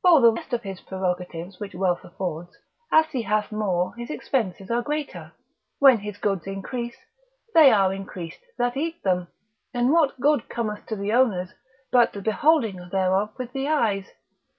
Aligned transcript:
For 0.00 0.22
the 0.22 0.32
rest 0.32 0.54
of 0.54 0.62
his 0.62 0.80
prerogatives 0.80 1.60
which 1.60 1.74
wealth 1.74 2.02
affords, 2.02 2.56
as 2.90 3.10
he 3.10 3.20
hath 3.20 3.52
more 3.52 3.94
his 3.96 4.08
expenses 4.08 4.70
are 4.70 4.76
the 4.80 4.84
greater. 4.84 5.32
When 5.80 6.02
goods 6.14 6.46
increase, 6.46 6.96
they 7.52 7.70
are 7.70 7.92
increased 7.92 8.40
that 8.56 8.78
eat 8.78 9.02
them; 9.02 9.28
and 9.74 9.92
what 9.92 10.18
good 10.18 10.48
cometh 10.48 10.86
to 10.86 10.96
the 10.96 11.12
owners, 11.12 11.50
but 11.92 12.14
the 12.14 12.22
beholding 12.22 12.88
thereof 12.90 13.34
with 13.36 13.52
the 13.52 13.68
eyes? 13.68 14.06